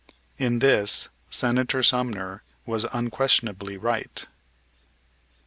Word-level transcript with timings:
In 0.39 0.57
this 0.57 1.09
Senator 1.29 1.83
Sumner 1.83 2.41
was 2.65 2.87
unquestionably 2.91 3.77
right. 3.77 4.25